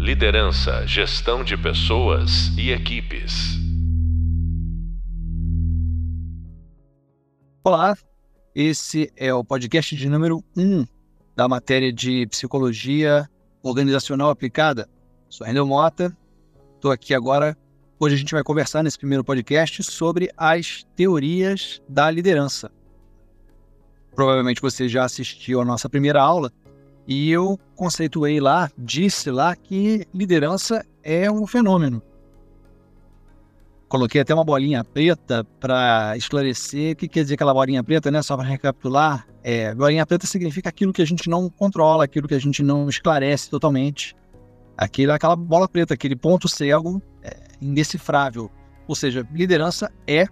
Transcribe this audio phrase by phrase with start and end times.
[0.00, 3.58] Liderança, gestão de pessoas e equipes.
[7.62, 7.94] Olá,
[8.54, 10.86] esse é o podcast de número 1
[11.36, 13.28] da matéria de Psicologia
[13.62, 14.88] Organizacional Aplicada.
[15.28, 16.16] Sou Rendel Mota,
[16.76, 17.54] estou aqui agora.
[17.98, 22.72] Hoje a gente vai conversar nesse primeiro podcast sobre as teorias da liderança.
[24.14, 26.50] Provavelmente você já assistiu a nossa primeira aula
[27.10, 32.00] e eu conceituei lá, disse lá que liderança é um fenômeno.
[33.88, 38.22] Coloquei até uma bolinha preta para esclarecer o que quer dizer aquela bolinha preta, né?
[38.22, 39.26] Só para recapitular.
[39.42, 42.88] É, bolinha preta significa aquilo que a gente não controla, aquilo que a gente não
[42.88, 44.14] esclarece totalmente.
[44.76, 48.48] Aquilo, aquela bola preta, aquele ponto cego é, indecifrável.
[48.86, 50.26] Ou seja, liderança é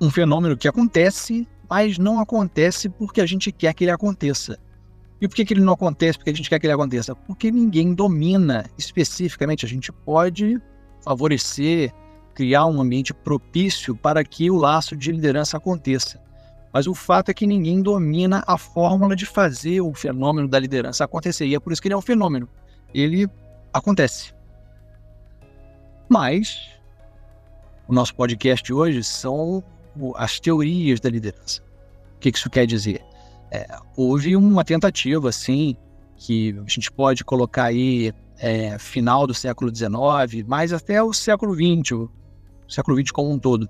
[0.00, 4.56] um fenômeno que acontece, mas não acontece porque a gente quer que ele aconteça.
[5.24, 6.18] E por que, que ele não acontece?
[6.18, 7.14] Porque a gente quer que ele aconteça?
[7.14, 9.64] Porque ninguém domina especificamente.
[9.64, 10.60] A gente pode
[11.02, 11.94] favorecer,
[12.34, 16.22] criar um ambiente propício para que o laço de liderança aconteça.
[16.70, 21.04] Mas o fato é que ninguém domina a fórmula de fazer o fenômeno da liderança
[21.04, 21.46] acontecer.
[21.46, 22.46] E é por isso que ele é um fenômeno.
[22.92, 23.26] Ele
[23.72, 24.34] acontece.
[26.06, 26.68] Mas
[27.88, 29.64] o nosso podcast hoje são
[30.16, 31.62] as teorias da liderança.
[32.16, 33.02] O que isso quer dizer?
[33.50, 35.76] É, houve uma tentativa, assim,
[36.16, 41.54] que a gente pode colocar aí é, final do século XIX, mas até o século
[41.54, 42.10] XX, o
[42.68, 43.68] século XX como um todo.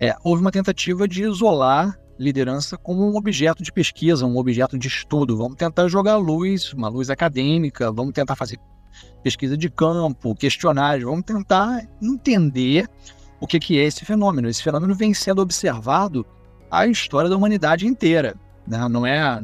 [0.00, 4.88] É, houve uma tentativa de isolar liderança como um objeto de pesquisa, um objeto de
[4.88, 5.36] estudo.
[5.36, 8.58] Vamos tentar jogar luz, uma luz acadêmica, vamos tentar fazer
[9.22, 12.88] pesquisa de campo, questionários, vamos tentar entender
[13.40, 14.48] o que, que é esse fenômeno.
[14.48, 16.24] Esse fenômeno vem sendo observado
[16.70, 18.34] a história da humanidade inteira.
[18.66, 18.88] Né?
[18.88, 19.42] Não é.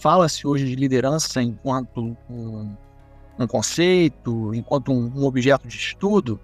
[0.00, 2.74] Fala-se hoje de liderança enquanto um,
[3.38, 6.40] um conceito, enquanto um, um, objeto de estudo.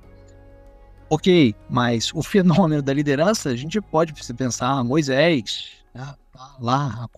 [1.10, 6.14] Ok, mas o fenômeno da liderança, a gente pode pensar Moisés, né?
[6.60, 7.08] lá,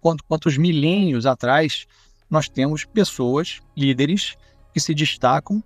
[0.00, 1.86] quantos, quantos milênios atrás,
[2.30, 4.36] nós temos pessoas, líderes,
[4.72, 5.62] que se destacam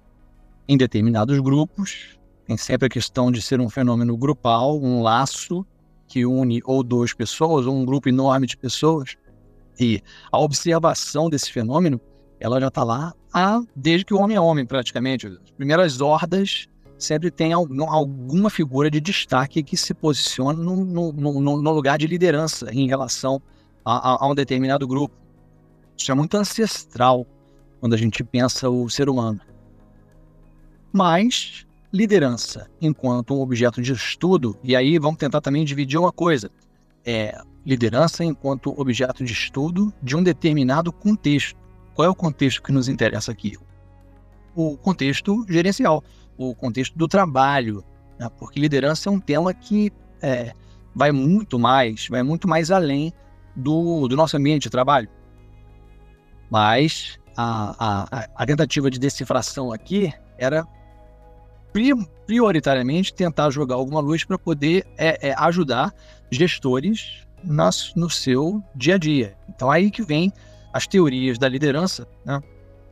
[0.69, 2.16] em determinados grupos.
[2.47, 5.66] Tem sempre a questão de ser um fenômeno grupal, um laço
[6.09, 9.17] que une ou duas pessoas, ou um grupo enorme de pessoas.
[9.78, 12.00] E a observação desse fenômeno,
[12.41, 15.27] ela já está lá há, desde que o homem é homem, praticamente.
[15.27, 16.69] As primeiras hordas
[16.99, 22.06] sempre tem alguma figura de destaque que se posiciona no, no, no, no lugar de
[22.06, 23.41] liderança em relação
[23.84, 25.15] a, a, a um determinado grupo.
[25.97, 27.27] Isso é muito ancestral
[27.81, 29.41] quando a gente pensa o ser humano.
[30.93, 31.66] Mas
[31.96, 36.50] liderança enquanto um objeto de estudo, e aí vamos tentar também dividir uma coisa.
[37.04, 41.58] É liderança enquanto objeto de estudo de um determinado contexto.
[41.94, 43.56] Qual é o contexto que nos interessa aqui?
[44.54, 46.04] O contexto gerencial,
[46.36, 47.82] o contexto do trabalho,
[48.18, 48.28] né?
[48.38, 49.90] porque liderança é um tema que
[50.20, 50.52] é,
[50.94, 53.12] vai muito mais, vai muito mais além
[53.54, 55.08] do, do nosso ambiente de trabalho.
[56.50, 60.66] Mas a, a, a tentativa de decifração aqui era
[62.26, 65.94] prioritariamente tentar jogar alguma luz para poder é, é, ajudar
[66.31, 69.37] gestores nas, no seu dia a dia.
[69.48, 70.32] Então aí que vem
[70.72, 72.41] as teorias da liderança, né?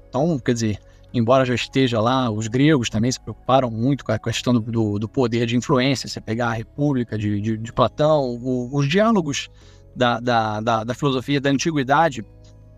[0.08, 0.78] Então, quer dizer,
[1.12, 5.08] embora já esteja lá, os gregos também se preocuparam muito com a questão do, do
[5.08, 9.50] poder de influência, você pegar a República de, de, de Platão, o, os diálogos
[9.94, 12.24] da, da, da, da, filosofia da antiguidade,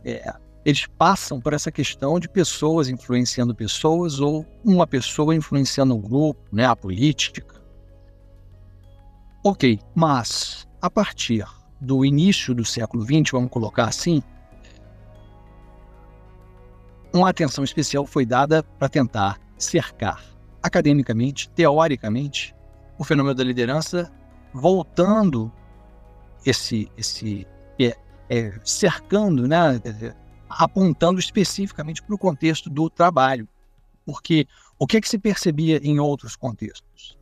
[0.05, 0.35] é,
[0.67, 6.41] eles passam por essa questão de pessoas influenciando pessoas ou uma pessoa influenciando um grupo,
[6.51, 7.63] né, a política.
[9.45, 11.47] Ok, mas a partir
[11.81, 14.21] do início do século XX, vamos colocar assim,
[17.15, 20.21] uma atenção especial foi dada para tentar cercar
[20.61, 22.53] academicamente, teoricamente,
[22.99, 24.13] o fenômeno da liderança,
[24.53, 25.53] voltando
[26.45, 27.47] esse, esse
[27.79, 27.97] é,
[28.29, 29.81] é, cercando, né,
[30.59, 33.49] apontando especificamente para o contexto do trabalho.
[34.05, 34.47] Porque
[34.79, 37.19] o que, é que se percebia em outros contextos?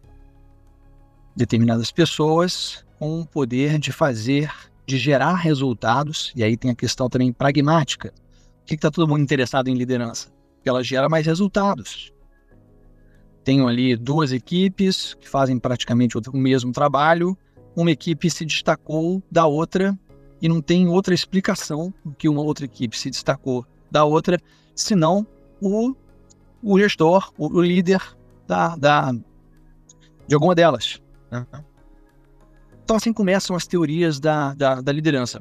[1.37, 4.53] Determinadas pessoas com o poder de fazer,
[4.87, 8.13] de gerar resultados, e aí tem a questão também pragmática.
[8.63, 10.31] O que está todo mundo interessado em liderança?
[10.55, 12.13] Porque ela gera mais resultados.
[13.43, 17.37] Tenho ali duas equipes que fazem praticamente o mesmo trabalho,
[17.77, 19.99] uma equipe se destacou da outra
[20.45, 24.39] e não tem outra explicação que uma outra equipe se destacou da outra,
[24.75, 25.27] senão
[25.59, 25.97] o,
[26.63, 28.03] o gestor, o, o líder
[28.47, 29.11] da, da,
[30.29, 31.01] de alguma delas.
[31.31, 31.47] Né?
[32.85, 35.41] Então, assim começam as teorias da, da, da liderança.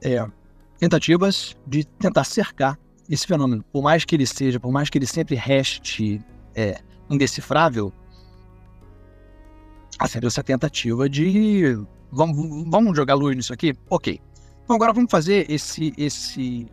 [0.00, 0.24] É,
[0.78, 2.78] tentativas de tentar cercar
[3.08, 7.92] esse fenômeno, por mais que ele seja, por mais que ele sempre reste é, indecifrável,
[9.98, 11.76] há sempre essa tentativa de
[12.12, 13.74] vamos, vamos jogar luz nisso aqui?
[13.88, 14.20] Ok.
[14.64, 16.66] Então agora vamos fazer esse, esse,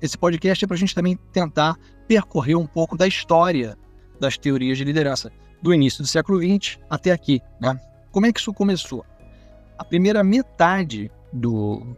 [0.00, 3.76] esse podcast para a gente também tentar percorrer um pouco da história
[4.18, 5.32] das teorias de liderança,
[5.62, 7.40] do início do século XX até aqui.
[7.60, 7.80] Né?
[8.10, 9.04] Como é que isso começou?
[9.78, 11.96] A primeira metade do,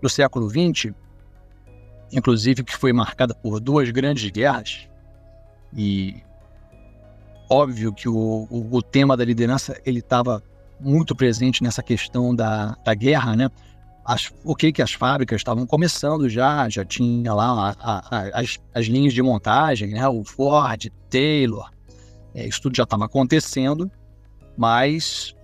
[0.00, 0.92] do século XX,
[2.12, 4.88] inclusive que foi marcada por duas grandes guerras,
[5.74, 6.22] e
[7.48, 10.42] óbvio que o, o, o tema da liderança ele estava
[10.82, 13.50] muito presente nessa questão da, da guerra, né?
[14.04, 18.86] As, ok que as fábricas estavam começando já, já tinha lá a, a, as, as
[18.86, 20.06] linhas de montagem, né?
[20.08, 21.70] O Ford, Taylor,
[22.34, 23.90] é, isso tudo já estava acontecendo,
[24.56, 25.34] mas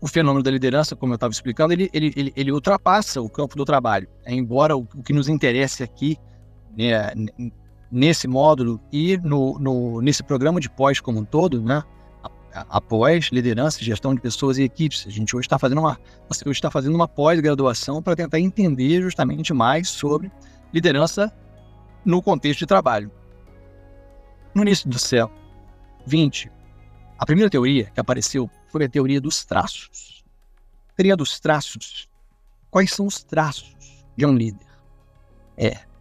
[0.00, 3.56] o fenômeno da liderança, como eu estava explicando, ele, ele, ele, ele, ultrapassa o campo
[3.56, 4.08] do trabalho.
[4.24, 6.16] É, embora o, o, que nos interesse aqui,
[6.76, 7.12] né,
[7.90, 11.84] nesse módulo e no, no, nesse programa de pós como um todo, né,
[12.54, 15.06] após liderança, gestão de pessoas e equipes.
[15.06, 19.02] A gente hoje está fazendo uma, você hoje está fazendo uma pós-graduação para tentar entender
[19.02, 20.30] justamente mais sobre
[20.72, 21.32] liderança
[22.04, 23.10] no contexto de trabalho.
[24.54, 25.38] No início do século
[26.06, 26.50] 20,
[27.18, 30.24] a primeira teoria que apareceu foi a teoria dos traços.
[30.90, 32.08] A teoria dos traços.
[32.70, 34.66] Quais são os traços de um líder?
[35.56, 35.91] É.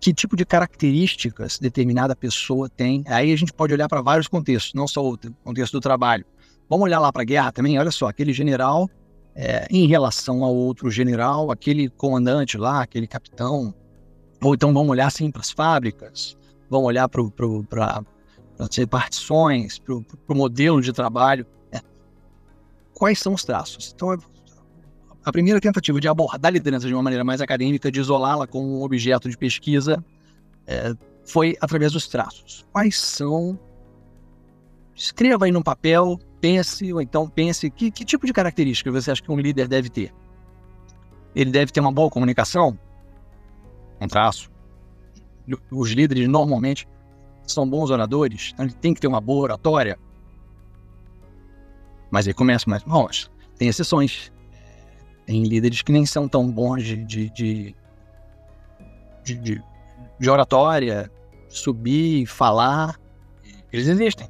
[0.00, 3.02] Que tipo de características determinada pessoa tem?
[3.06, 6.24] Aí a gente pode olhar para vários contextos, não só o contexto do trabalho.
[6.68, 7.78] Vamos olhar lá para a guerra também.
[7.78, 8.88] Olha só, aquele general
[9.34, 13.72] é, em relação ao outro general, aquele comandante lá, aquele capitão.
[14.42, 16.36] Ou então vamos olhar assim para as fábricas,
[16.68, 17.22] vamos olhar para
[18.58, 21.46] as repartições, para o modelo de trabalho.
[21.72, 21.80] É.
[22.94, 23.92] Quais são os traços?
[23.94, 24.16] Então,
[25.24, 28.80] a primeira tentativa de abordar a liderança de uma maneira mais acadêmica, de isolá-la como
[28.80, 30.02] um objeto de pesquisa,
[30.66, 30.94] é,
[31.24, 32.66] foi através dos traços.
[32.72, 33.58] Quais são?
[34.94, 39.22] Escreva aí no papel, pense, ou então pense que, que tipo de característica você acha
[39.22, 40.12] que um líder deve ter.
[41.34, 42.78] Ele deve ter uma boa comunicação?
[44.00, 44.50] Um traço.
[45.70, 46.88] Os líderes normalmente
[47.46, 49.98] são bons oradores, então ele tem que ter uma boa oratória.
[52.10, 53.08] Mas aí começa mais, bom,
[53.56, 54.32] tem exceções.
[55.28, 57.76] Tem líderes que nem são tão bons de, de, de,
[59.22, 59.62] de,
[60.18, 61.12] de oratória,
[61.50, 62.98] subir, falar.
[63.70, 64.26] Eles existem.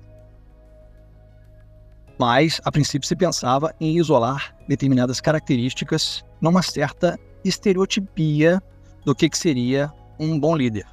[2.18, 8.60] Mas, a princípio, se pensava em isolar determinadas características numa certa estereotipia
[9.04, 10.84] do que, que seria um bom líder.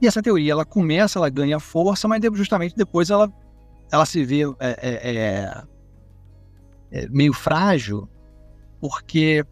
[0.00, 3.32] E essa teoria, ela começa, ela ganha força, mas justamente depois ela,
[3.92, 5.62] ela se vê é, é, é,
[6.90, 8.08] é meio frágil
[8.82, 9.46] porque,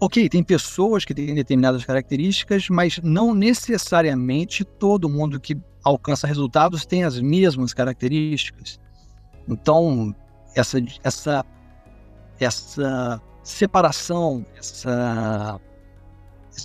[0.00, 6.86] ok, tem pessoas que têm determinadas características, mas não necessariamente todo mundo que alcança resultados
[6.86, 8.80] tem as mesmas características.
[9.46, 10.16] Então,
[10.54, 11.44] essa, essa,
[12.40, 15.60] essa separação, essa,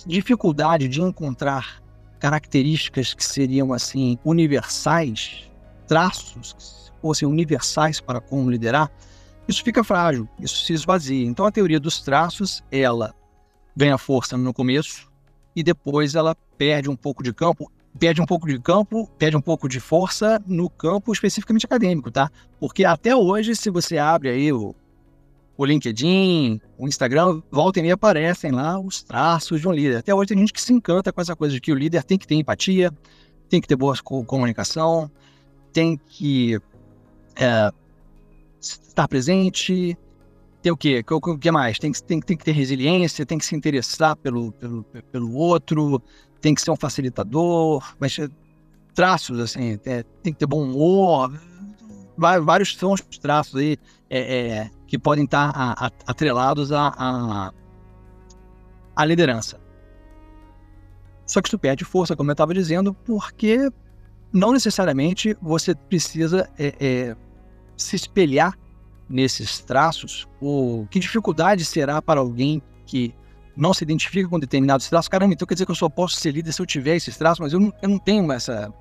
[0.06, 1.82] dificuldade de encontrar
[2.18, 5.50] características que seriam assim universais,
[5.86, 8.90] traços que fossem universais para como liderar,
[9.48, 11.26] isso fica frágil, isso se esvazia.
[11.26, 13.14] Então a teoria dos traços, ela
[13.74, 15.08] ganha força no começo
[15.56, 19.40] e depois ela perde um pouco de campo, perde um pouco de campo, perde um
[19.40, 22.30] pouco de força no campo especificamente acadêmico, tá?
[22.60, 24.74] Porque até hoje, se você abre aí o,
[25.56, 29.96] o LinkedIn, o Instagram, volta e meia aparecem lá os traços de um líder.
[29.96, 32.18] Até hoje tem gente que se encanta com essa coisa de que o líder tem
[32.18, 32.92] que ter empatia,
[33.48, 35.10] tem que ter boa comunicação,
[35.72, 36.60] tem que
[37.34, 37.72] é,
[38.60, 39.96] estar presente,
[40.62, 41.04] tem o quê?
[41.10, 41.78] O que mais?
[41.78, 46.02] Tem, tem, tem que ter resiliência, tem que se interessar pelo, pelo, pelo outro,
[46.40, 48.18] tem que ser um facilitador, mas
[48.94, 51.32] traços, assim, é, tem que ter bom humor,
[52.16, 53.78] vários são os traços aí
[54.10, 57.52] é, é, que podem estar a, a, atrelados à
[58.96, 59.60] a, liderança.
[61.24, 63.70] Só que isso perde força, como eu estava dizendo, porque
[64.32, 67.16] não necessariamente você precisa é, é
[67.78, 68.58] se espelhar
[69.08, 73.14] nesses traços, ou que dificuldade será para alguém que
[73.56, 75.08] não se identifica com determinados traços?
[75.08, 77.40] Caramba, então quer dizer que eu só posso ser líder se eu tiver esses traços,
[77.40, 78.72] mas eu não, eu não tenho essa.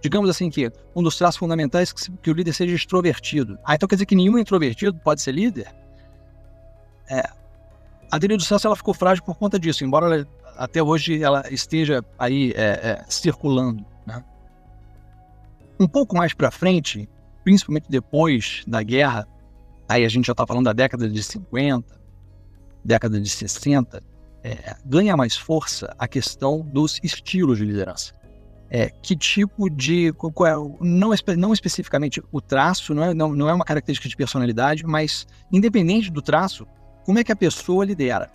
[0.00, 3.58] Digamos assim que um dos traços fundamentais é que, que o líder seja extrovertido.
[3.64, 5.74] Ah, então quer dizer que nenhum introvertido pode ser líder?
[7.08, 7.22] É,
[8.10, 11.42] a teoria do traços ela ficou frágil por conta disso, embora ela, até hoje ela
[11.50, 13.84] esteja aí é, é, circulando.
[14.06, 14.22] Né?
[15.78, 17.08] Um pouco mais para frente,
[17.44, 19.28] principalmente depois da guerra,
[19.88, 22.00] aí a gente já está falando da década de 50,
[22.82, 24.02] década de 60,
[24.42, 28.12] é, ganha mais força a questão dos estilos de liderança.
[28.70, 30.12] É, que tipo de.
[30.12, 34.84] Qual, não, não especificamente o traço, não é, não, não é uma característica de personalidade,
[34.84, 36.66] mas independente do traço,
[37.04, 38.32] como é que a pessoa lidera?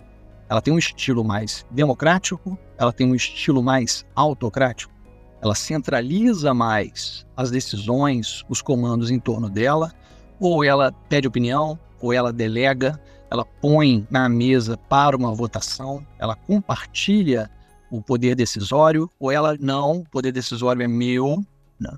[0.48, 4.92] Ela tem um estilo mais democrático, ela tem um estilo mais autocrático,
[5.42, 9.92] ela centraliza mais as decisões, os comandos em torno dela,
[10.38, 16.34] ou ela pede opinião, ou ela delega, ela põe na mesa para uma votação, ela
[16.34, 17.50] compartilha
[17.90, 21.44] o poder decisório, ou ela não, o poder decisório é meu.
[21.78, 21.92] Né?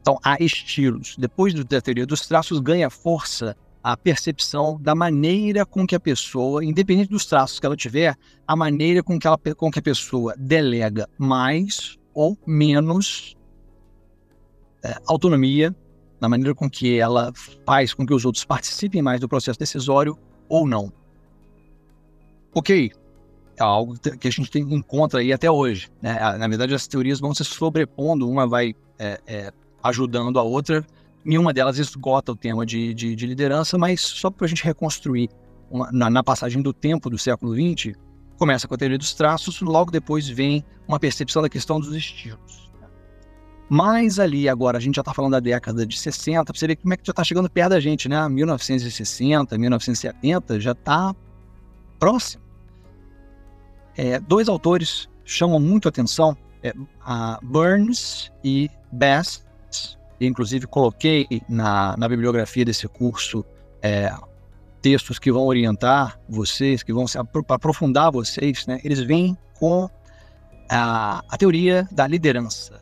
[0.00, 1.16] Então, há estilos.
[1.18, 6.64] Depois da teoria dos traços, ganha força a percepção da maneira com que a pessoa,
[6.64, 8.16] independente dos traços que ela tiver,
[8.46, 13.36] a maneira com que, ela, com que a pessoa delega mais ou menos
[14.82, 15.72] é, autonomia
[16.20, 17.32] na maneira com que ela
[17.64, 20.92] faz com que os outros participem mais do processo decisório ou não.
[22.52, 22.90] Ok,
[23.56, 25.88] é algo que a gente tem, encontra aí até hoje.
[26.02, 26.18] Né?
[26.38, 30.84] Na verdade, as teorias vão se sobrepondo, uma vai é, é, ajudando a outra.
[31.24, 35.28] Nenhuma delas esgota o tema de, de, de liderança, mas só para a gente reconstruir
[35.70, 37.94] uma, na, na, passagem do tempo do século XX,
[38.38, 42.68] começa com a teoria dos traços, logo depois vem uma percepção da questão dos estilos.
[43.68, 46.76] Mas ali, agora, a gente já está falando da década de 60, para você ver
[46.76, 48.26] como é que já está chegando perto da gente, né?
[48.26, 51.14] 1960, 1970, já está
[51.98, 52.42] próximo.
[53.94, 59.44] É, dois autores chamam muito atenção, é, a Burns e Bass.
[60.20, 63.44] Inclusive, coloquei na, na bibliografia desse curso
[63.82, 64.10] é,
[64.80, 67.04] textos que vão orientar vocês, que vão
[67.48, 68.80] aprofundar vocês, né?
[68.84, 69.88] Eles vêm com
[70.70, 72.80] a, a teoria da liderança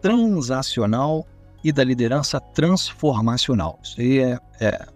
[0.00, 1.26] transacional
[1.64, 3.78] e da liderança transformacional.
[3.82, 4.86] Isso aí é, é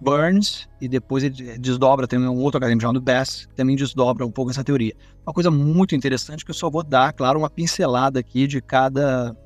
[0.00, 4.50] Burns, e depois ele desdobra, tem um outro acadêmico chamado Bass, também desdobra um pouco
[4.50, 4.94] essa teoria.
[5.26, 9.36] Uma coisa muito interessante que eu só vou dar, claro, uma pincelada aqui de cada,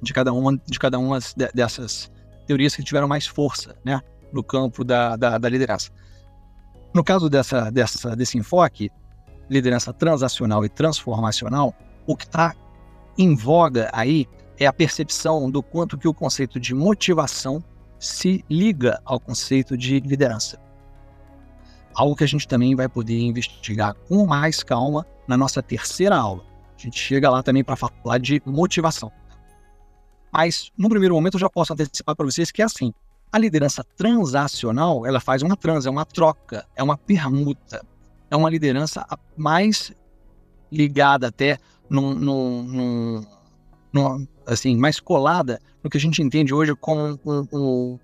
[0.00, 1.18] de cada uma, de cada uma
[1.52, 2.10] dessas
[2.46, 4.00] teorias que tiveram mais força, né,
[4.34, 5.90] no campo da, da, da liderança.
[6.92, 8.90] No caso dessa, dessa, desse enfoque,
[9.48, 11.74] liderança transacional e transformacional,
[12.06, 12.54] o que está
[13.16, 14.26] em voga aí
[14.58, 17.62] é a percepção do quanto que o conceito de motivação
[17.98, 20.60] se liga ao conceito de liderança.
[21.94, 26.44] Algo que a gente também vai poder investigar com mais calma na nossa terceira aula.
[26.76, 29.10] A gente chega lá também para falar de motivação.
[30.32, 32.92] Mas, no primeiro momento, eu já posso antecipar para vocês que é assim.
[33.34, 37.84] A liderança transacional, ela faz uma trans, é uma troca, é uma permuta.
[38.30, 39.04] É uma liderança
[39.36, 39.92] mais
[40.70, 41.58] ligada até
[41.90, 43.26] num, num,
[43.92, 47.98] num, assim, mais colada no que a gente entende hoje como um, um,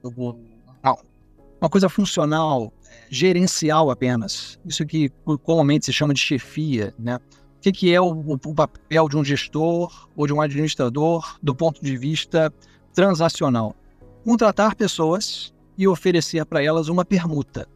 [1.60, 2.72] uma coisa funcional,
[3.08, 4.58] gerencial apenas.
[4.66, 5.10] Isso que
[5.44, 7.20] comumente se chama de chefia, né?
[7.58, 11.54] O que, que é o, o, papel de um gestor ou de um administrador do
[11.54, 12.52] ponto de vista
[12.92, 13.76] transacional?
[14.24, 17.66] Contratar pessoas e oferecer para elas uma permuta.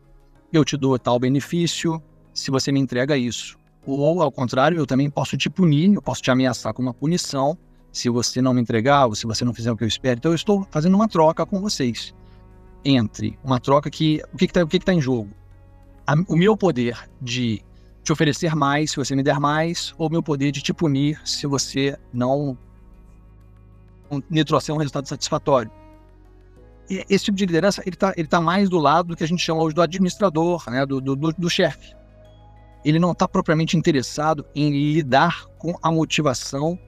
[0.52, 3.58] Eu te dou tal benefício se você me entrega isso.
[3.86, 7.56] Ou, ao contrário, eu também posso te punir, eu posso te ameaçar com uma punição
[7.92, 10.18] se você não me entregar ou se você não fizer o que eu espero.
[10.18, 12.14] Então, eu estou fazendo uma troca com vocês.
[12.84, 14.22] Entre uma troca que.
[14.32, 15.30] O que está que que tá em jogo?
[16.06, 17.62] A, o meu poder de
[18.02, 21.18] te oferecer mais se você me der mais, ou o meu poder de te punir
[21.24, 22.58] se você não
[24.28, 25.70] me trouxer um resultado satisfatório.
[26.88, 29.42] Esse tipo de liderança ele está ele tá mais do lado do que a gente
[29.42, 31.94] chama hoje do administrador, né, do, do, do, chefe
[32.84, 36.78] ele não está propriamente interessado em lidar com a motivação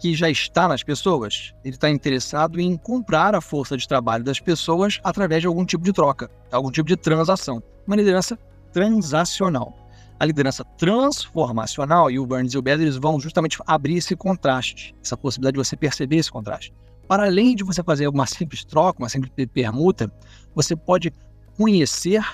[0.00, 1.54] que já está nas pessoas.
[1.64, 5.84] Ele está interessado em comprar a força de trabalho das pessoas através de algum tipo
[5.84, 7.62] de troca, algum tipo de transação.
[7.86, 8.38] Uma liderança
[8.72, 9.76] transacional.
[10.18, 15.16] A liderança transformacional, e o Burns e o eles vão justamente abrir esse contraste, essa
[15.16, 16.72] possibilidade de você perceber esse contraste.
[17.12, 20.10] Para além de você fazer uma simples troca, uma simples permuta,
[20.54, 21.12] você pode
[21.58, 22.24] conhecer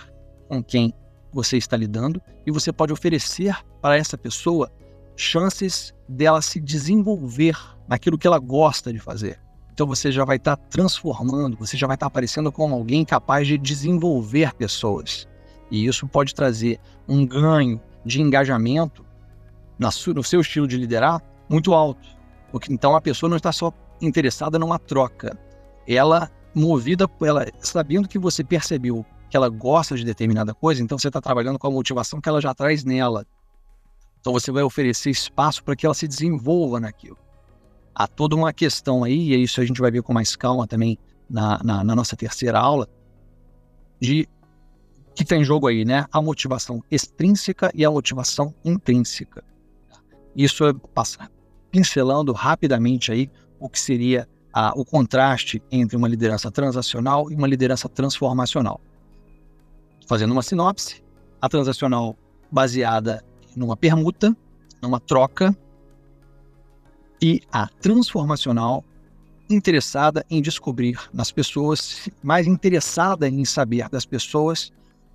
[0.49, 0.95] com quem
[1.33, 4.71] você está lidando e você pode oferecer para essa pessoa
[5.17, 7.59] chances dela se desenvolver
[7.89, 9.41] naquilo que ela gosta de fazer.
[9.73, 13.59] Então você já vai estar transformando, você já vai estar aparecendo como alguém capaz de
[13.59, 15.27] desenvolver pessoas.
[15.73, 19.05] E isso pode trazer um ganho de engajamento
[19.77, 22.07] no seu estilo de liderar muito alto.
[22.53, 25.39] Porque então a pessoa não está só interessada numa troca.
[25.87, 31.09] Ela movida, ela sabendo que você percebeu que ela gosta de determinada coisa, então você
[31.09, 33.27] está trabalhando com a motivação que ela já traz nela.
[34.21, 37.19] Então você vai oferecer espaço para que ela se desenvolva naquilo.
[37.95, 40.99] Há toda uma questão aí, e isso a gente vai ver com mais calma também
[41.29, 42.89] na, na, na nossa terceira aula,
[44.01, 44.29] de
[45.15, 46.07] que tem jogo aí, né?
[46.13, 49.45] A motivação extrínseca e a motivação intrínseca.
[50.35, 51.29] Isso é passar
[51.71, 57.47] pincelando rapidamente aí o que seria a, o contraste entre uma liderança transacional e uma
[57.47, 58.81] liderança transformacional.
[60.07, 61.03] Fazendo uma sinopse,
[61.41, 62.17] a transacional
[62.51, 63.25] baseada
[63.55, 64.37] numa permuta,
[64.81, 65.57] numa troca,
[67.21, 68.85] e a transformacional
[69.51, 74.71] interessada em descobrir nas pessoas, mais interessada em saber das pessoas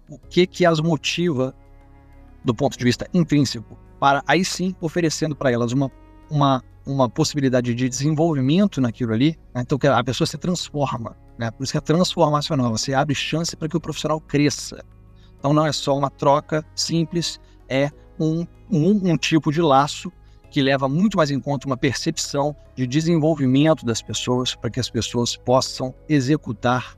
[0.09, 1.55] o que que as motiva
[2.43, 5.89] do ponto de vista intrínseco, para aí sim oferecendo para elas uma,
[6.29, 9.61] uma, uma possibilidade de desenvolvimento naquilo ali, né?
[9.61, 11.49] então a pessoa se transforma, né?
[11.51, 14.83] por isso que é transformacional, você abre chance para que o profissional cresça.
[15.37, 20.11] Então não é só uma troca simples, é um, um, um tipo de laço
[20.49, 24.89] que leva muito mais em conta uma percepção de desenvolvimento das pessoas para que as
[24.89, 26.95] pessoas possam executar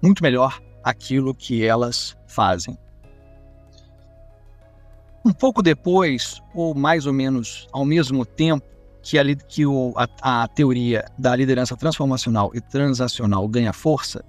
[0.00, 2.78] muito melhor aquilo que elas fazem.
[5.24, 8.66] Um pouco depois, ou mais ou menos ao mesmo tempo
[9.02, 14.24] que, a, que o, a, a teoria da liderança transformacional e transacional ganha força,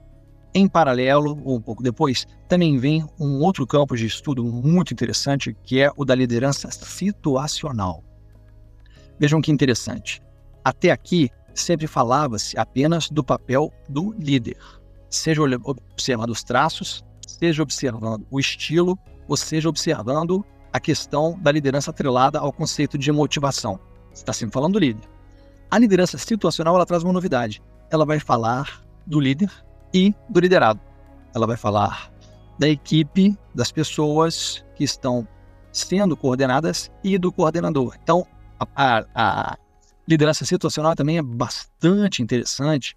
[0.54, 5.56] em paralelo, ou um pouco depois, também vem um outro campo de estudo muito interessante,
[5.64, 8.04] que é o da liderança situacional.
[9.20, 10.22] Vejam que interessante.
[10.64, 14.58] Até aqui, sempre falava-se apenas do papel do líder,
[15.10, 21.92] seja observando os traços, seja observando o estilo, ou seja observando a questão da liderança
[21.92, 23.80] atrelada ao conceito de motivação.
[24.14, 25.08] Está sempre falando do líder.
[25.70, 27.62] A liderança situacional ela traz uma novidade.
[27.90, 29.52] Ela vai falar do líder
[29.94, 30.80] e do liderado.
[31.34, 32.12] Ela vai falar
[32.60, 35.28] da equipe, das pessoas que estão
[35.72, 37.98] sendo coordenadas e do coordenador.
[38.02, 38.26] Então,
[38.76, 39.58] a, a
[40.08, 42.96] liderança situacional também é bastante interessante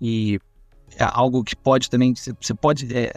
[0.00, 0.38] e
[0.96, 3.12] é algo que pode também, você pode é,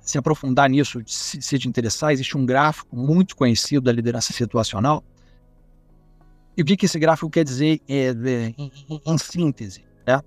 [0.00, 5.04] se aprofundar nisso, se, se te interessar, existe um gráfico muito conhecido da liderança situacional.
[6.56, 8.54] E o que, que esse gráfico quer dizer é, é,
[9.06, 9.84] em, síntese?
[10.06, 10.20] É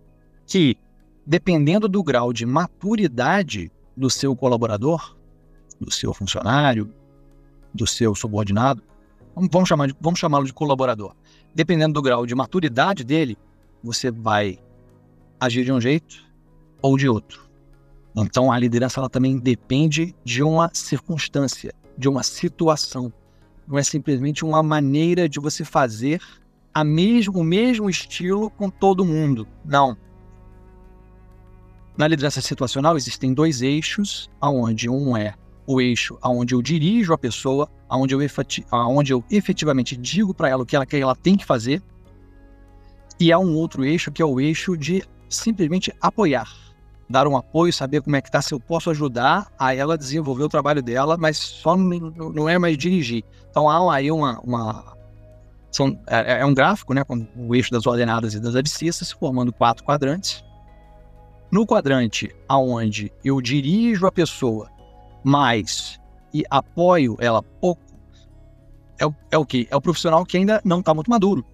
[0.46, 0.78] que
[1.26, 5.18] dependendo do grau de maturidade do seu colaborador,
[5.80, 6.94] do seu funcionário,
[7.74, 8.84] do seu subordinado,
[9.52, 11.16] vamos chamar de, vamos chamá-lo de colaborador.
[11.56, 13.38] Dependendo do grau de maturidade dele,
[13.84, 14.60] você vai
[15.40, 16.24] agir de um jeito
[16.82, 17.44] ou de outro.
[18.16, 23.12] Então a liderança ela também depende de uma circunstância, de uma situação.
[23.68, 26.22] Não é simplesmente uma maneira de você fazer
[26.74, 29.48] a mesmo, o mesmo estilo com todo mundo.
[29.64, 29.98] Não.
[31.98, 37.18] Na liderança situacional existem dois eixos, aonde um é o eixo aonde eu dirijo a
[37.18, 41.16] pessoa, aonde eu, efeti aonde eu efetivamente digo para ela o que ela, que ela
[41.16, 41.82] tem que fazer,
[43.20, 46.50] e há um outro eixo que é o eixo de simplesmente apoiar,
[47.14, 50.44] dar um apoio, saber como é que está, se eu posso ajudar a ela desenvolver
[50.44, 53.24] o trabalho dela, mas só não, não é mais dirigir.
[53.52, 54.98] Então há aí uma, uma
[55.72, 59.54] são, é, é, um gráfico, né, com o eixo das ordenadas e das abscissas, formando
[59.54, 60.44] quatro quadrantes.
[61.52, 64.68] No quadrante aonde eu dirijo a pessoa
[65.24, 66.00] mais
[66.34, 67.82] e apoio ela pouco,
[69.00, 69.68] é é o que?
[69.70, 71.46] É o profissional que ainda não está muito maduro.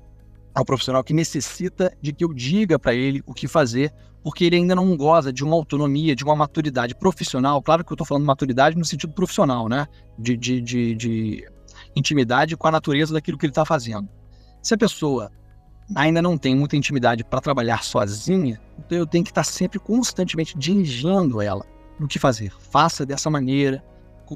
[0.60, 4.44] É o profissional que necessita de que eu diga para ele o que fazer, porque
[4.44, 7.62] ele ainda não goza de uma autonomia, de uma maturidade profissional.
[7.62, 9.88] Claro que eu estou falando maturidade no sentido profissional, né?
[10.18, 11.50] De, de, de, de
[11.96, 14.10] intimidade com a natureza daquilo que ele está fazendo.
[14.62, 15.32] Se a pessoa
[15.96, 20.58] ainda não tem muita intimidade para trabalhar sozinha, então eu tenho que estar sempre constantemente
[20.58, 21.66] dirigindo ela
[21.98, 22.52] no que fazer.
[22.60, 23.82] Faça dessa maneira,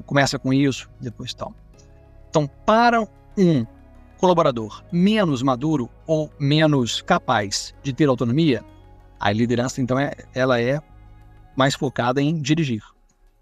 [0.06, 1.54] começa com isso, depois tal.
[2.30, 3.06] Então, para
[3.36, 3.66] um
[4.24, 8.64] colaborador menos maduro ou menos capaz de ter autonomia,
[9.20, 10.80] a liderança então é, ela é
[11.54, 12.82] mais focada em dirigir.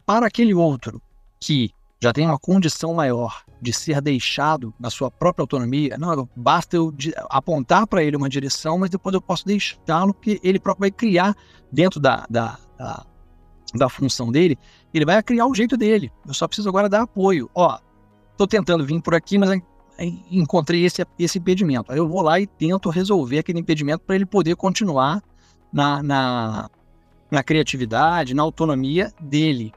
[0.05, 1.01] Para aquele outro
[1.39, 6.75] que já tem uma condição maior de ser deixado na sua própria autonomia, não, basta
[6.75, 6.93] eu
[7.31, 11.33] apontar para ele uma direção, mas depois eu posso deixá-lo que ele próprio vai criar
[11.71, 13.07] dentro da, da, da,
[13.73, 14.59] da, função dele,
[14.93, 16.11] ele vai criar o jeito dele.
[16.27, 17.49] Eu só preciso agora dar apoio.
[17.55, 17.79] Ó,
[18.33, 19.63] estou tentando vir por aqui, mas
[20.31, 21.93] encontrei esse, esse impedimento.
[21.93, 25.23] Aí eu vou lá e tento resolver aquele impedimento para ele poder continuar
[25.73, 26.71] na, na,
[27.31, 29.73] na criatividade, na autonomia dele.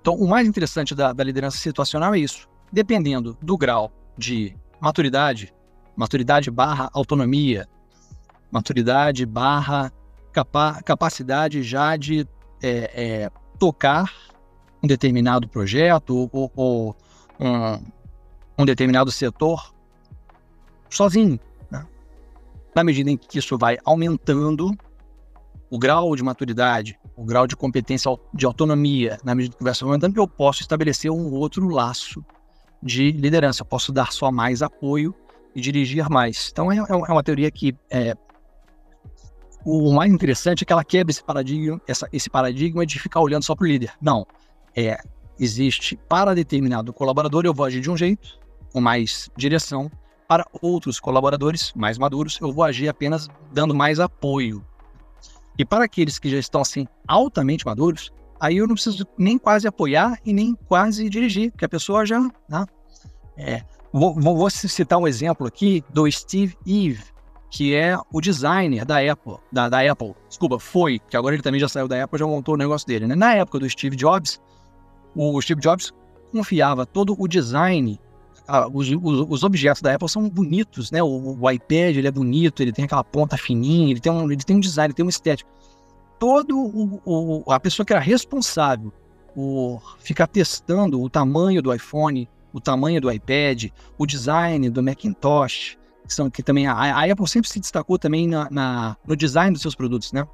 [0.00, 2.48] Então, o mais interessante da, da liderança situacional é isso.
[2.72, 5.52] Dependendo do grau de maturidade,
[5.96, 7.66] maturidade barra autonomia,
[8.50, 9.92] maturidade barra
[10.32, 12.26] capa capacidade já de
[12.62, 12.68] é,
[13.24, 14.12] é, tocar
[14.82, 16.96] um determinado projeto ou, ou
[17.40, 17.97] um,
[18.58, 19.74] um, determinado setor
[20.90, 21.38] sozinho.
[21.70, 21.86] Né?
[22.74, 24.76] Na medida em que isso vai aumentando,
[25.70, 30.16] o grau de maturidade, o grau de competência, de autonomia, na medida que vai aumentando,
[30.16, 32.24] eu posso estabelecer um outro laço
[32.82, 33.62] de liderança.
[33.62, 35.14] Eu posso dar só mais apoio
[35.54, 36.48] e dirigir mais.
[36.50, 38.16] Então, é, é, é uma teoria que é,
[39.64, 43.42] o mais interessante é que ela quebra esse paradigma, essa, esse paradigma de ficar olhando
[43.42, 43.92] só para o líder.
[44.00, 44.26] Não.
[44.74, 44.98] É,
[45.38, 48.38] existe para determinado colaborador, eu vou agir de um jeito,
[48.72, 49.90] com mais direção.
[50.26, 54.64] Para outros colaboradores mais maduros, eu vou agir apenas dando mais apoio.
[55.58, 59.66] E para aqueles que já estão assim altamente maduros, aí eu não preciso nem quase
[59.66, 62.20] apoiar e nem quase dirigir, porque a pessoa já.
[62.48, 62.66] Né?
[63.36, 67.02] É, vou, vou, citar um exemplo aqui do Steve Eve,
[67.50, 70.14] que é o designer da Apple, da, da Apple.
[70.28, 73.06] Desculpa, foi, que agora ele também já saiu da Apple, já montou o negócio dele.
[73.06, 73.14] Né?
[73.14, 74.40] Na época do Steve Jobs,
[75.14, 75.92] o Steve Jobs
[76.30, 77.98] confiava todo o design,
[78.72, 81.02] os, os, os, objetos da Apple são bonitos, né?
[81.02, 84.42] O, o, iPad ele é bonito, ele tem aquela ponta fininha, ele tem um, ele
[84.42, 85.48] tem um design, ele tem uma estética.
[86.18, 88.92] Todo o, o, a pessoa que era responsável
[89.34, 95.76] por ficar testando o tamanho do iPhone, o tamanho do iPad, o design do Macintosh,
[96.06, 99.52] que, são, que também a, a Apple sempre se destacou também na, na, no design
[99.52, 100.26] dos seus produtos, né?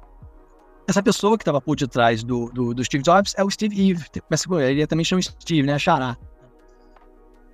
[0.87, 4.05] Essa pessoa que estava por detrás do, do, do, Steve Jobs é o Steve Eve.
[4.61, 5.79] Ele também chama Steve, né?
[5.79, 6.15] Xará.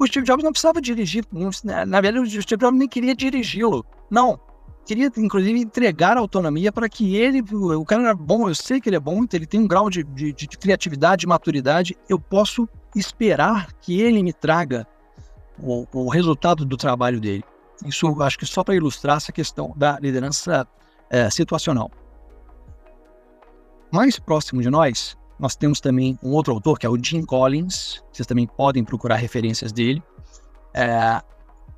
[0.02, 1.24] O Steve Jobs não precisava dirigir.
[1.64, 3.86] Na verdade, o Steve Jobs nem queria dirigi-lo.
[4.10, 4.40] Não.
[4.84, 7.44] Queria, inclusive, entregar autonomia para que ele.
[7.54, 10.04] O cara era bom, eu sei que ele é bom, ele tem um grau de,
[10.04, 11.96] de, de criatividade, de maturidade.
[12.10, 14.88] Eu posso esperar que ele me traga
[15.60, 17.44] o, o resultado do trabalho dele.
[17.86, 20.68] Isso acho que só para ilustrar essa questão da liderança
[21.12, 21.92] é, situacional.
[23.92, 28.04] Mais próximo de nós, nós temos também um outro autor, que é o Jim Collins,
[28.14, 30.02] vocês também podem procurar referências dele,
[30.72, 31.20] é,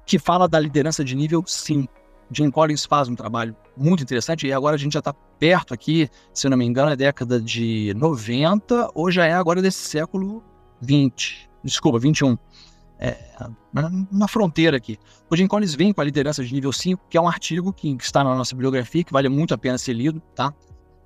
[0.06, 1.91] que fala da liderança de nível 5.
[2.30, 6.10] Jim Collins faz um trabalho muito interessante e agora a gente já está perto aqui,
[6.34, 10.43] se eu não me engano, é década de 90 ou já é agora desse século
[10.82, 12.38] 20, desculpa, 21.
[12.99, 13.17] É,
[14.12, 14.97] na, fronteira aqui.
[15.30, 17.95] O Jim Collins vem com a liderança de nível 5, que é um artigo que,
[17.95, 20.54] que está na nossa bibliografia, que vale muito a pena ser lido, tá?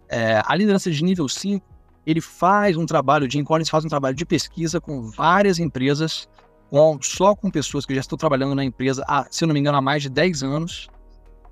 [0.09, 1.76] É, a liderança de nível 5,
[2.07, 6.25] ele faz um trabalho, Jim Collins faz um trabalho de pesquisa com várias empresas,
[6.69, 9.77] com, só com pessoas que já estão trabalhando na empresa, há, se não me engano,
[9.77, 10.87] há mais de 10 anos.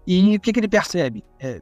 [0.07, 1.25] E o que, que ele percebe?
[1.41, 1.59] É,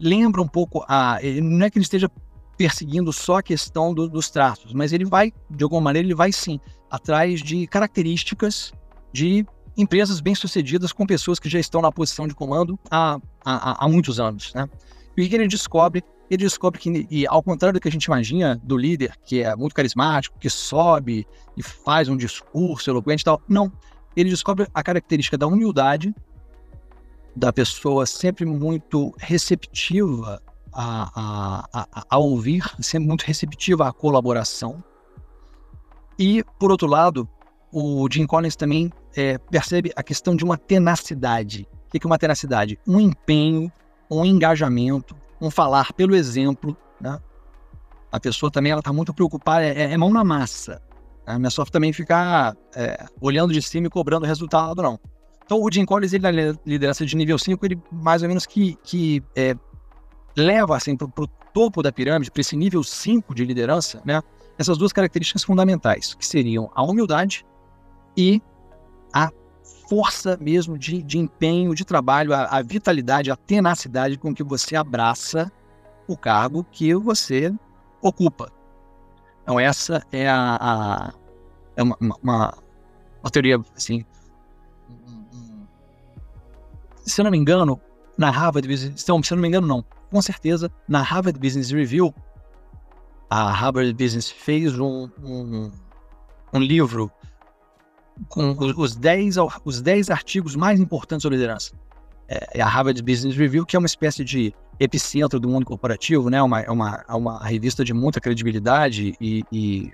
[0.00, 1.20] lembra um pouco a.
[1.40, 2.10] Não é que ele esteja
[2.58, 6.32] perseguindo só a questão do, dos traços, mas ele vai, de alguma maneira, ele vai
[6.32, 6.58] sim
[6.90, 8.72] atrás de características
[9.12, 9.46] de
[9.76, 14.18] empresas bem-sucedidas com pessoas que já estão na posição de comando há, há, há muitos
[14.18, 14.52] anos.
[14.52, 14.68] Né?
[15.16, 16.02] E o que ele descobre?
[16.30, 19.54] Ele descobre que, e, ao contrário do que a gente imagina do líder, que é
[19.56, 23.72] muito carismático, que sobe e faz um discurso eloquente e tal, não.
[24.16, 26.14] Ele descobre a característica da humildade,
[27.34, 30.40] da pessoa sempre muito receptiva
[30.72, 34.82] a, a, a, a ouvir, sempre muito receptiva à colaboração.
[36.16, 37.28] E, por outro lado,
[37.72, 41.66] o Jim Collins também é, percebe a questão de uma tenacidade.
[41.88, 42.78] O que é uma tenacidade?
[42.86, 43.72] Um empenho
[44.10, 46.76] um engajamento, um falar pelo exemplo.
[47.00, 47.18] Né?
[48.12, 50.82] A pessoa também ela está muito preocupada, é, é, mão na massa.
[51.26, 51.38] Né?
[51.38, 54.98] Não é só também ficar é, olhando de cima e cobrando resultado, não.
[55.44, 58.76] Então, o Jim Collins, ele, na liderança de nível 5, ele mais ou menos que,
[58.84, 59.56] que é,
[60.36, 64.22] leva assim, para o topo da pirâmide, para esse nível 5 de liderança, né?
[64.56, 67.44] essas duas características fundamentais, que seriam a humildade
[68.16, 68.40] e
[69.12, 69.30] a
[69.88, 74.76] força mesmo de, de empenho, de trabalho, a, a, vitalidade, a tenacidade com que você
[74.76, 75.50] abraça
[76.06, 77.52] o cargo que você
[78.00, 78.50] ocupa.
[79.42, 81.12] Então, essa é a, a
[81.76, 82.54] é uma, uma,
[83.22, 84.04] uma, teoria, assim,
[87.04, 87.80] se eu não me engano,
[88.18, 92.14] na Harvard Business, se eu não me engano, não, com certeza, na Harvard Business Review,
[93.30, 95.70] a Harvard Business fez um, um,
[96.52, 97.10] um livro
[98.28, 101.72] com os 10, os 10 artigos mais importantes sobre liderança.
[102.28, 106.30] É, é a Harvard Business Review, que é uma espécie de epicentro do mundo corporativo,
[106.30, 106.40] né?
[106.42, 109.92] Uma, é uma, é uma revista de muita credibilidade e, e,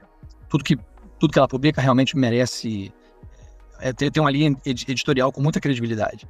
[0.48, 0.78] tudo, que,
[1.18, 2.92] tudo que ela publica realmente merece.
[3.80, 6.26] É, tem, tem uma linha editorial com muita credibilidade.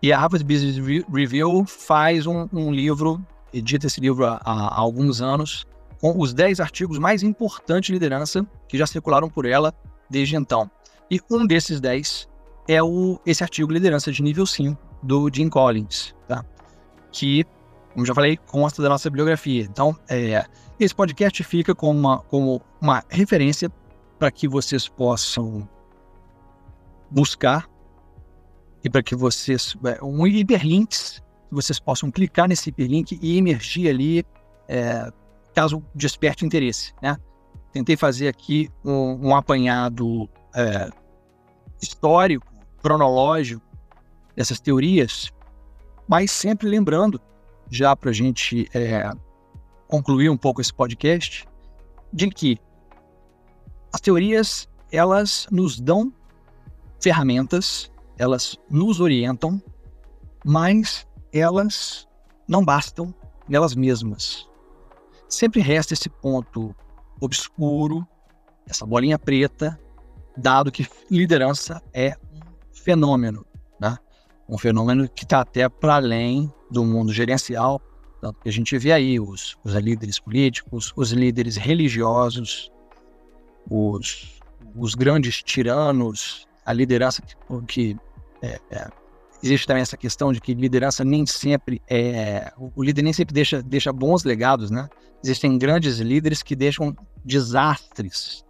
[0.00, 0.76] E a Harvard Business
[1.12, 3.20] Review faz um, um livro,
[3.52, 5.66] edita esse livro há, há, alguns anos,
[6.00, 9.74] com os 10 artigos mais importantes de liderança que já circularam por ela
[10.08, 10.70] desde então.
[11.10, 12.28] E um desses 10
[12.68, 16.44] é o, esse artigo Liderança de Nível 5, do Jim Collins, tá?
[17.10, 17.44] que,
[17.94, 19.62] como já falei, consta da nossa bibliografia.
[19.62, 20.44] Então, é,
[20.78, 23.70] esse podcast fica como uma, como uma referência
[24.18, 25.68] para que vocês possam
[27.10, 27.66] buscar
[28.84, 29.76] e para que vocês.
[29.84, 34.24] É, um hiperlinks que vocês possam clicar nesse hiperlink e emergir ali,
[34.68, 35.10] é,
[35.54, 36.92] caso desperte interesse.
[37.02, 37.16] Né?
[37.72, 40.90] Tentei fazer aqui um, um apanhado é,
[41.80, 42.46] histórico,
[42.82, 43.62] cronológico
[44.36, 45.32] dessas teorias,
[46.08, 47.20] mas sempre lembrando,
[47.70, 49.10] já para a gente é,
[49.86, 51.46] concluir um pouco esse podcast,
[52.12, 52.58] de que
[53.92, 56.12] as teorias elas nos dão
[57.00, 59.62] ferramentas, elas nos orientam,
[60.44, 62.08] mas elas
[62.46, 63.14] não bastam
[63.48, 64.48] nelas mesmas.
[65.28, 66.74] Sempre resta esse ponto
[67.20, 68.06] obscuro,
[68.66, 69.78] essa bolinha preta,
[70.38, 73.44] dado que liderança é um fenômeno,
[73.80, 73.96] né?
[74.48, 77.80] um fenômeno que está até para além do mundo gerencial,
[78.20, 82.70] tanto que a gente vê aí os, os líderes políticos, os líderes religiosos,
[83.70, 84.40] os,
[84.76, 87.96] os grandes tiranos, a liderança que, que
[88.42, 88.88] é, é,
[89.42, 92.52] existe também essa questão de que liderança nem sempre é.
[92.56, 94.88] O líder nem sempre deixa, deixa bons legados, né?
[95.22, 98.44] Existem grandes líderes que deixam desastres.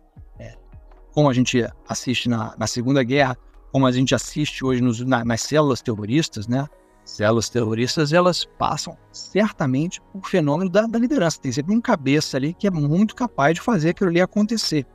[1.18, 3.36] Como a gente assiste na, na Segunda Guerra,
[3.72, 6.68] como a gente assiste hoje nos, na, nas células terroristas, né?
[7.04, 11.40] Células terroristas, elas passam certamente por fenômeno da, da liderança.
[11.40, 14.86] Tem sempre um cabeça ali que é muito capaz de fazer aquilo ali acontecer.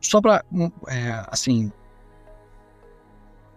[0.00, 0.42] Só para,
[0.88, 1.70] é, assim,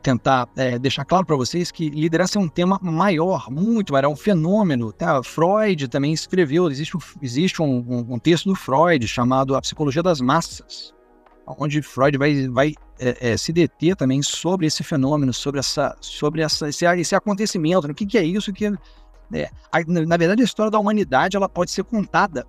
[0.04, 4.08] tentar é, deixar claro para vocês que liderança é um tema maior, muito maior, é
[4.08, 4.92] um fenômeno.
[4.92, 5.24] Tá?
[5.24, 10.20] Freud também escreveu, existe, existe um, um, um, texto do Freud chamado A Psicologia das
[10.20, 10.94] Massas,
[11.48, 16.42] onde Freud vai, vai é, é, se deter também sobre esse fenômeno, sobre, essa, sobre
[16.42, 20.46] essa, esse, esse acontecimento, o que, que é isso, que é, a, na verdade a
[20.46, 22.46] história da humanidade ela pode ser contada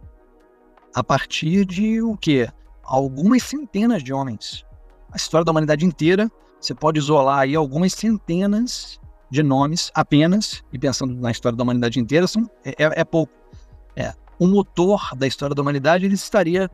[0.95, 2.49] a partir de o quê?
[2.83, 4.65] Algumas centenas de homens.
[5.11, 6.31] A história da humanidade inteira
[6.65, 8.99] você pode isolar aí algumas centenas
[9.31, 13.33] de nomes apenas, e pensando na história da humanidade inteira, são, é, é, é pouco.
[13.95, 16.71] É, o motor da história da humanidade ele estaria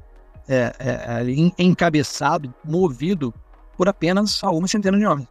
[0.48, 3.34] é, é, é encabeçado, movido
[3.76, 5.28] por apenas algumas centenas de homens.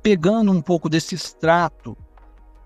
[0.00, 1.96] Pegando um pouco desse extrato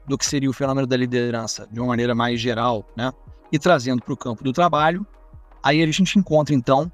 [0.06, 3.12] do que seria o fenômeno da liderança de uma maneira mais geral, né,
[3.50, 5.06] e trazendo para o campo do trabalho,
[5.62, 6.92] aí a gente encontra então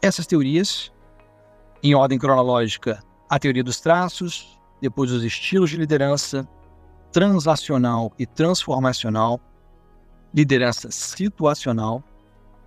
[0.00, 0.92] essas teorias
[1.82, 6.48] em ordem cronológica, a teoria dos traços, depois os estilos de liderança,
[7.10, 9.40] transacional e transformacional,
[10.32, 12.02] liderança situacional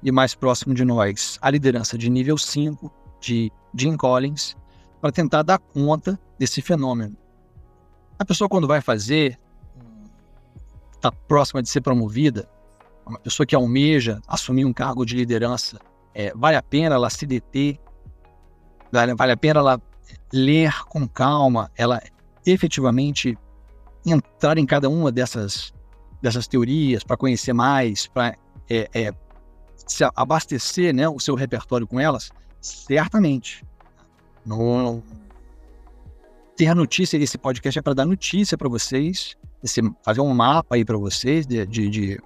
[0.04, 4.56] e mais próximo de nós, a liderança de nível 5 de Jim Collins,
[5.00, 7.16] para tentar dar conta desse fenômeno.
[8.20, 9.40] A pessoa quando vai fazer,
[10.92, 12.50] está próxima de ser promovida,
[13.06, 15.80] uma pessoa que almeja assumir um cargo de liderança,
[16.14, 17.80] é, vale a pena ela se deter
[18.96, 19.82] Vale, vale a pena ela
[20.32, 22.02] ler com calma, ela
[22.46, 23.38] efetivamente
[24.06, 25.74] entrar em cada uma dessas,
[26.22, 28.38] dessas teorias para conhecer mais, para
[28.70, 29.14] é, é,
[29.86, 32.32] se abastecer né, o seu repertório com elas?
[32.62, 33.66] Certamente.
[34.46, 35.04] No,
[36.56, 40.86] ter notícia, esse podcast é para dar notícia para vocês, esse, fazer um mapa aí
[40.86, 42.22] para vocês de, de, de,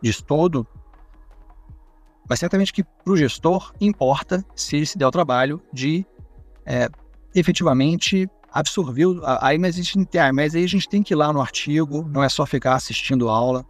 [0.00, 0.64] de todo
[2.28, 6.04] mas certamente que para o gestor importa se ele se der o trabalho de
[6.66, 6.88] é,
[7.34, 9.06] efetivamente absorver.
[9.40, 12.08] Aí, mas, a gente, ah, mas aí a gente tem que ir lá no artigo,
[12.12, 13.64] não é só ficar assistindo aula.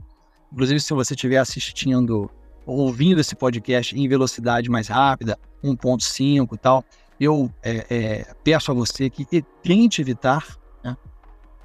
[0.52, 2.30] Inclusive, se você estiver assistindo,
[2.66, 6.84] ouvindo esse podcast em velocidade mais rápida, 1.5 e tal,
[7.20, 9.26] eu é, é, peço a você que
[9.62, 10.96] tente evitar, né?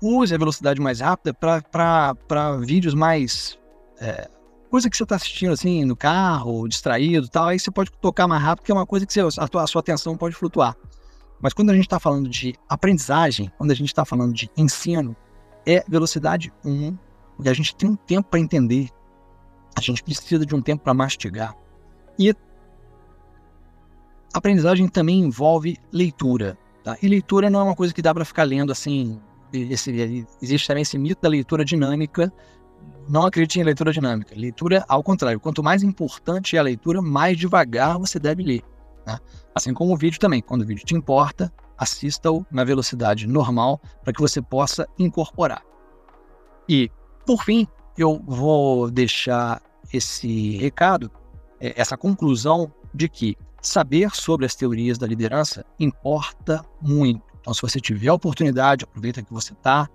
[0.01, 3.57] use a velocidade mais rápida para vídeos mais
[4.01, 4.29] é,
[4.73, 8.41] coisa que você está assistindo assim no carro, distraído tal, aí você pode tocar mais
[8.41, 10.75] rápido, que é uma coisa que você, a, sua atenção pode flutuar.
[11.39, 15.15] Mas quando a gente está falando de aprendizagem, quando a gente está falando de ensino,
[15.63, 16.97] é velocidade 1,
[17.35, 18.89] porque a gente tem um tempo para entender,
[19.77, 21.55] a gente precisa de um tempo para mastigar.
[22.17, 22.33] E
[24.33, 26.57] aprendizagem também envolve leitura.
[26.83, 26.97] Tá?
[26.99, 29.21] E leitura não é uma coisa que dá para ficar lendo assim.
[29.53, 32.33] Esse, existe também esse mito da leitura dinâmica,
[33.07, 34.33] não acredite em leitura dinâmica.
[34.35, 38.63] Leitura, ao contrário, quanto mais importante é a leitura, mais devagar você deve ler.
[39.05, 39.19] Né?
[39.53, 40.41] Assim como o vídeo também.
[40.41, 45.61] Quando o vídeo te importa, assista-o na velocidade normal para que você possa incorporar.
[46.67, 46.89] E,
[47.25, 47.67] por fim,
[47.97, 51.11] eu vou deixar esse recado,
[51.59, 57.21] é, essa conclusão de que saber sobre as teorias da liderança importa muito.
[57.39, 59.89] Então, se você tiver a oportunidade, aproveita que você está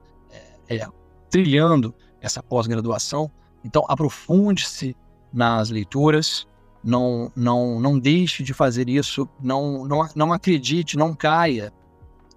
[0.68, 0.88] é, é,
[1.30, 3.30] trilhando essa pós-graduação.
[3.64, 4.96] Então, aprofunde-se
[5.32, 6.46] nas leituras,
[6.82, 11.72] não, não, não deixe de fazer isso, não, não, não acredite, não caia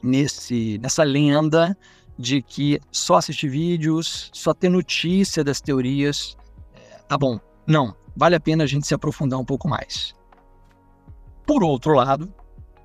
[0.04, 1.78] nesse, nessa lenda
[2.18, 6.38] de que só assistir vídeos, só ter notícia das teorias,
[6.74, 7.40] é, tá bom.
[7.66, 10.14] Não, vale a pena a gente se aprofundar um pouco mais.
[11.46, 12.34] Por outro lado,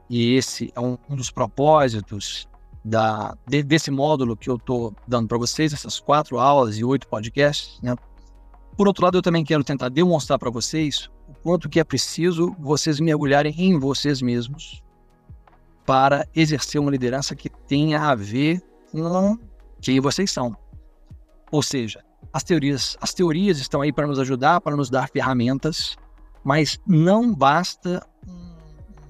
[0.09, 2.49] e esse é um, um dos propósitos
[2.87, 7.09] da, de, desse módulo que eu estou dando para vocês, essas quatro aulas e oito
[7.09, 7.97] podcasts, né?
[8.77, 12.55] Por outro lado, eu também quero tentar demonstrar para vocês o quanto que é preciso
[12.61, 14.85] vocês mergulharem em vocês mesmos
[15.85, 19.37] para exercer uma liderança que tenha a ver com
[19.81, 20.57] quem vocês são.
[21.51, 25.97] Ou seja, as teorias, as teorias estão aí para nos ajudar, para nos dar ferramentas,
[26.45, 28.07] mas não basta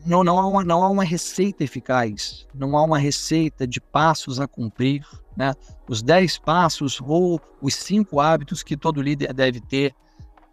[0.07, 4.41] não, não, há uma, não há uma receita eficaz, não há uma receita de passos
[4.41, 5.05] a cumprir,
[5.37, 5.53] né?
[5.89, 9.95] Os 10 passos ou os cinco hábitos que todo líder deve ter.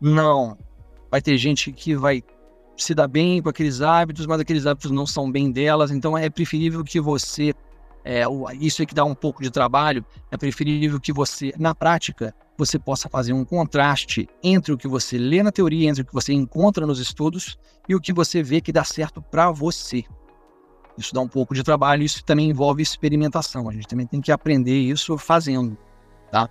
[0.01, 0.57] Não.
[1.09, 2.23] Vai ter gente que vai
[2.75, 6.29] se dar bem com aqueles hábitos, mas aqueles hábitos não são bem delas, então é
[6.29, 7.53] preferível que você
[8.03, 8.23] é,
[8.59, 12.77] isso é que dá um pouco de trabalho, é preferível que você, na prática, você
[12.77, 16.33] possa fazer um contraste entre o que você lê na teoria, entre o que você
[16.33, 20.03] encontra nos estudos e o que você vê que dá certo para você.
[20.97, 23.69] Isso dá um pouco de trabalho, isso também envolve experimentação.
[23.69, 25.77] A gente também tem que aprender isso fazendo,
[26.31, 26.49] tá?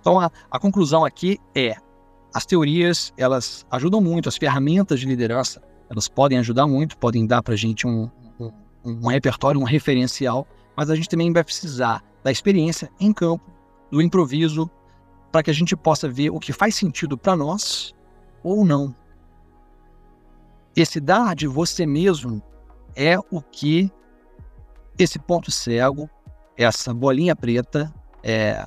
[0.00, 1.76] Então a, a conclusão aqui é:
[2.34, 7.42] as teorias elas ajudam muito, as ferramentas de liderança elas podem ajudar muito, podem dar
[7.42, 8.50] para gente um, um,
[8.82, 13.44] um repertório, um referencial, mas a gente também vai precisar da experiência em campo,
[13.90, 14.70] do improviso,
[15.30, 17.94] para que a gente possa ver o que faz sentido para nós
[18.42, 18.94] ou não.
[20.74, 22.42] Esse dar de você mesmo
[22.94, 23.90] é o que
[24.98, 26.08] esse ponto cego,
[26.56, 28.66] essa bolinha preta, é,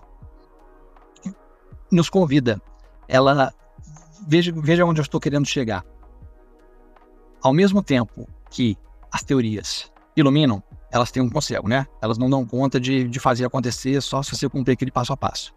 [1.91, 2.61] nos convida.
[3.07, 3.53] Ela
[4.27, 5.83] veja, veja onde eu estou querendo chegar.
[7.41, 8.77] Ao mesmo tempo que
[9.11, 10.63] as teorias iluminam,
[10.95, 11.85] elas têm um cego, né?
[12.01, 15.17] Elas não dão conta de, de fazer acontecer só se você cumprir aquele passo a
[15.17, 15.53] passo.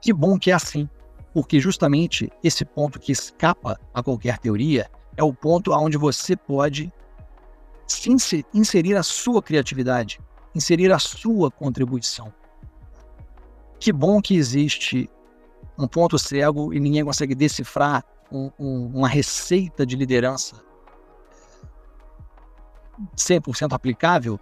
[0.00, 0.88] Que bom que é assim,
[1.34, 6.92] porque justamente esse ponto que escapa a qualquer teoria é o ponto onde você pode
[8.54, 10.20] inserir a sua criatividade,
[10.54, 12.32] inserir a sua contribuição.
[13.80, 15.10] Que bom que existe
[15.76, 20.64] um ponto cego e ninguém consegue decifrar um, um, uma receita de liderança
[23.16, 24.38] 100% aplicável.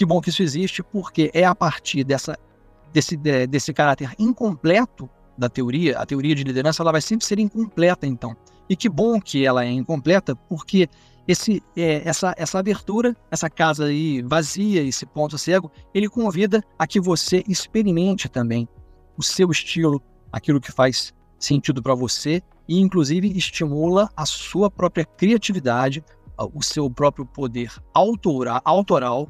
[0.00, 2.34] Que bom que isso existe, porque é a partir dessa
[2.90, 8.06] desse, desse caráter incompleto da teoria, a teoria de liderança ela vai sempre ser incompleta,
[8.06, 8.34] então.
[8.66, 10.88] E que bom que ela é incompleta, porque
[11.28, 16.86] esse, é, essa, essa abertura, essa casa aí vazia, esse ponto cego, ele convida a
[16.86, 18.66] que você experimente também
[19.18, 25.04] o seu estilo, aquilo que faz sentido para você e, inclusive, estimula a sua própria
[25.04, 26.02] criatividade,
[26.54, 29.28] o seu próprio poder autoral, autoral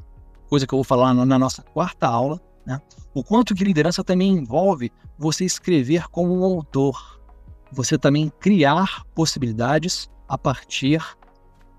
[0.51, 2.77] coisa que eu vou falar na nossa quarta aula, né?
[3.13, 7.21] O quanto que liderança também envolve você escrever como um autor,
[7.71, 11.01] você também criar possibilidades a partir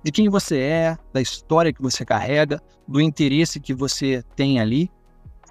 [0.02, 4.90] de quem você é, da história que você carrega, do interesse que você tem ali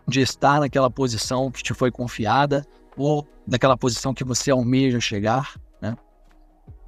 [0.08, 2.66] de estar naquela posição que te foi confiada
[2.98, 5.62] ou daquela posição que você almeja chegar.
[5.80, 5.96] Né?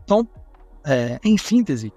[0.04, 0.28] Então,
[0.84, 1.94] é, em síntese,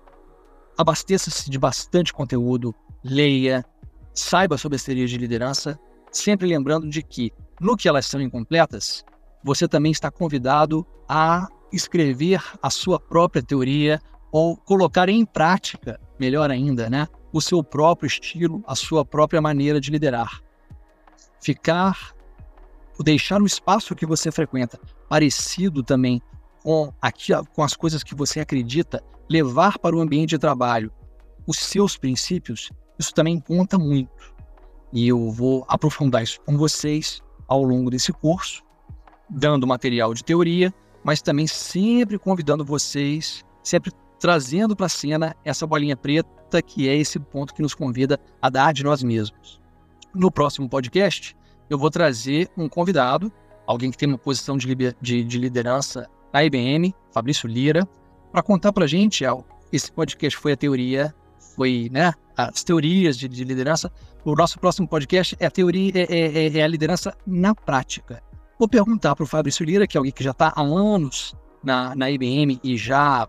[0.76, 3.64] abasteça-se de bastante conteúdo, leia,
[4.16, 5.78] saiba sobre as teorias de liderança
[6.10, 9.04] sempre lembrando de que, no que elas são incompletas,
[9.44, 14.00] você também está convidado a escrever a sua própria teoria
[14.32, 19.80] ou colocar em prática, melhor ainda, né, o seu próprio estilo, a sua própria maneira
[19.80, 20.42] de liderar.
[21.40, 22.14] Ficar,
[22.98, 26.20] deixar o espaço que você frequenta parecido também
[26.62, 30.92] com, aqui, com as coisas que você acredita, levar para o ambiente de trabalho
[31.46, 34.34] os seus princípios, isso também conta muito.
[34.92, 38.62] E eu vou aprofundar isso com vocês ao longo desse curso,
[39.28, 40.72] dando material de teoria,
[41.04, 46.96] mas também sempre convidando vocês, sempre trazendo para a cena essa bolinha preta, que é
[46.96, 49.60] esse ponto que nos convida a dar de nós mesmos.
[50.14, 51.36] No próximo podcast,
[51.68, 53.30] eu vou trazer um convidado,
[53.66, 57.86] alguém que tem uma posição de, de, de liderança na IBM, Fabrício Lira,
[58.32, 59.24] para contar para a gente,
[59.72, 61.14] esse podcast foi a teoria,
[61.56, 63.90] foi né, as teorias de, de liderança,
[64.24, 68.22] o nosso próximo podcast é a teoria, é, é, é, é a liderança na prática.
[68.58, 71.34] Vou perguntar para o Fabrício Lira, que é alguém que já está há anos
[71.64, 73.26] na, na IBM e já,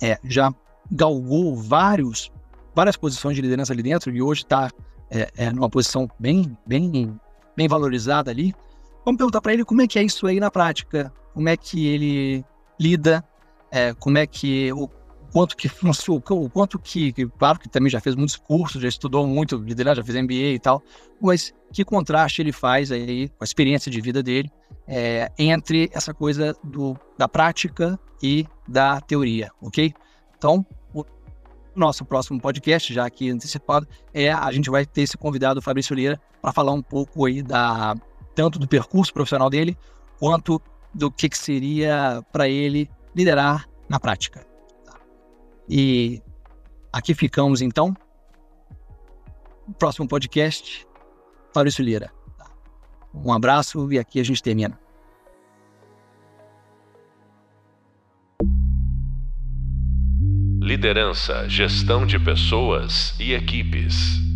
[0.00, 0.52] é, já
[0.90, 2.32] galgou vários,
[2.74, 4.70] várias posições de liderança ali dentro e hoje está
[5.10, 7.18] é, é, numa posição bem, bem,
[7.56, 8.54] bem valorizada ali.
[9.04, 11.86] Vamos perguntar para ele como é que é isso aí na prática, como é que
[11.86, 12.44] ele
[12.78, 13.24] lida,
[13.98, 14.86] como é que o
[15.32, 15.70] quanto que
[16.30, 20.22] o quanto que, claro que também já fez muitos cursos, já estudou muito já fez
[20.22, 20.82] MBA e tal,
[21.20, 24.50] mas que contraste ele faz aí com a experiência de vida dele
[24.86, 29.94] é, entre essa coisa do, da prática e da teoria, ok?
[30.36, 31.04] Então, o
[31.74, 35.94] nosso próximo podcast, já aqui antecipado, é a gente vai ter esse convidado, o Fabrício
[35.94, 37.94] Lira, para falar um pouco aí da
[38.34, 39.76] tanto do percurso profissional dele,
[40.18, 40.60] quanto
[40.94, 44.51] do que, que seria para ele liderar na prática.
[45.68, 46.22] E
[46.92, 47.94] aqui ficamos então.
[49.78, 50.86] Próximo podcast,
[51.54, 52.10] Fabrício Lira.
[53.14, 54.78] Um abraço e aqui a gente termina.
[60.60, 64.31] Liderança, gestão de pessoas e equipes.